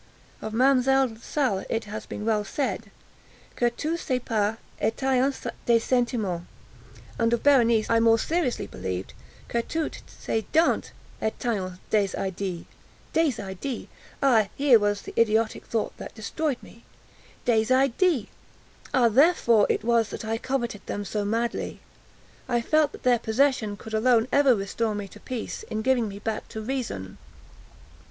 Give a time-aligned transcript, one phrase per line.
[0.41, 2.89] Of Mademoiselle Salle it has been well said,
[3.55, 6.47] "Que tous ses pas etaient des sentiments,"
[7.19, 9.13] and of Berenice I more seriously believed
[9.47, 10.89] que toutes ses dents
[11.21, 12.65] etaient des idées.
[13.13, 16.83] Des idées!—ah here was the idiotic thought that destroyed me!
[17.45, 21.79] Des idées!—ah, therefore it was that I coveted them so madly!
[22.49, 26.17] I felt that their possession could alone ever restore me to peace, in giving me
[26.17, 27.19] back to reason.